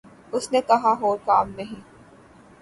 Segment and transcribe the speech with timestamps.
[0.33, 1.81] اس نے کہا اور کام نہیں